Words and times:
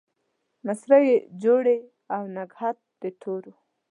مسرۍ 0.65 1.03
يې 1.09 1.17
جوړې 1.43 1.77
د 2.11 2.13
نګهت 2.35 2.77
د 3.01 3.03
تورو 3.21 3.53